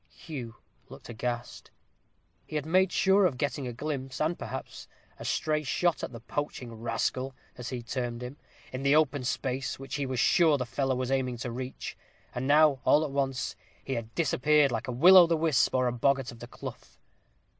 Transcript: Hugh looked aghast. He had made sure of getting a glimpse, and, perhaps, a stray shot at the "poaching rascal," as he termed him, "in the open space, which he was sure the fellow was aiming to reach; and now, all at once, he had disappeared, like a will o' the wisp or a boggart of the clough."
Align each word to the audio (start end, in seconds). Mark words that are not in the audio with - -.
Hugh 0.09 0.55
looked 0.89 1.09
aghast. 1.09 1.69
He 2.47 2.55
had 2.55 2.65
made 2.65 2.91
sure 2.91 3.27
of 3.27 3.37
getting 3.37 3.67
a 3.67 3.71
glimpse, 3.71 4.19
and, 4.19 4.35
perhaps, 4.35 4.87
a 5.19 5.25
stray 5.25 5.61
shot 5.61 6.01
at 6.03 6.11
the 6.11 6.19
"poaching 6.19 6.73
rascal," 6.73 7.35
as 7.55 7.69
he 7.69 7.83
termed 7.83 8.23
him, 8.23 8.37
"in 8.73 8.81
the 8.81 8.95
open 8.95 9.23
space, 9.23 9.77
which 9.77 9.93
he 9.97 10.07
was 10.07 10.19
sure 10.19 10.57
the 10.57 10.65
fellow 10.65 10.95
was 10.95 11.11
aiming 11.11 11.37
to 11.37 11.51
reach; 11.51 11.95
and 12.33 12.47
now, 12.47 12.79
all 12.83 13.05
at 13.05 13.11
once, 13.11 13.55
he 13.83 13.93
had 13.93 14.15
disappeared, 14.15 14.71
like 14.71 14.87
a 14.87 14.91
will 14.91 15.17
o' 15.17 15.27
the 15.27 15.37
wisp 15.37 15.75
or 15.75 15.85
a 15.85 15.91
boggart 15.93 16.31
of 16.31 16.39
the 16.39 16.47
clough." 16.47 16.97